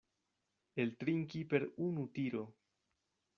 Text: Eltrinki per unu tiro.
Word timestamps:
Eltrinki 0.83 1.41
per 1.51 1.67
unu 1.89 2.05
tiro. 2.17 2.43